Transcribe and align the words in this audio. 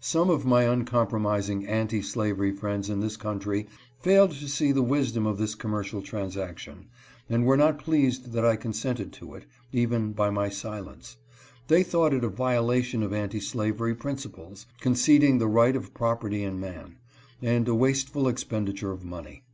Some 0.00 0.30
of 0.30 0.46
my 0.46 0.62
uncompromising 0.62 1.66
anti 1.66 2.00
slavery 2.00 2.50
friends 2.50 2.88
in 2.88 3.00
this 3.00 3.18
country 3.18 3.66
failed 3.98 4.30
to 4.32 4.48
see 4.48 4.72
the 4.72 4.80
wisdom 4.80 5.26
of 5.26 5.36
this 5.36 5.54
commercial 5.54 6.00
transaction, 6.00 6.86
and 7.28 7.44
were 7.44 7.58
not 7.58 7.78
pleased 7.78 8.32
that 8.32 8.42
I 8.42 8.56
consented 8.56 9.12
to 9.12 9.34
it, 9.34 9.44
even 9.70 10.12
by 10.14 10.30
my 10.30 10.48
silence. 10.48 11.18
They 11.68 11.82
thought 11.82 12.14
it 12.14 12.24
a 12.24 12.30
violation 12.30 13.02
of 13.02 13.12
anti 13.12 13.38
slavery 13.40 13.94
principles, 13.94 14.64
conceding 14.80 15.36
the 15.36 15.46
right 15.46 15.76
of 15.76 15.92
property 15.92 16.42
in 16.42 16.58
man, 16.58 16.96
and 17.42 17.68
a 17.68 17.74
wasteful 17.74 18.28
expenditure 18.28 18.92
of 18.92 19.04
money. 19.04 19.44